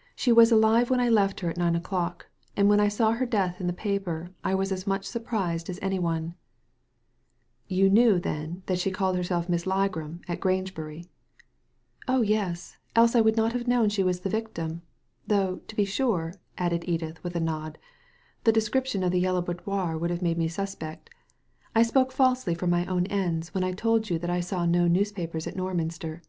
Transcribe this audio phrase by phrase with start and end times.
[0.14, 3.24] "She was alive when I left her at nine o'clock, and when I saw her
[3.24, 6.34] death in the paper I was as much surprised as any one."
[7.64, 10.20] Digitized by Google AN EXPLANATION 175 '•You knew, then, that she called herself Miss Ligram
[10.28, 11.06] at Grangebury?"
[12.14, 14.82] "Oh yes, else I would not have known she was the victim.
[15.26, 17.78] Though, to be sure," added Edith, with a nod,
[18.44, 21.08] "the description of the Yellow Boudoir would have made me suspect.
[21.74, 24.86] I spoke falsely for my own ends when I told you that I saw no
[24.86, 26.20] newspapers at Norminster."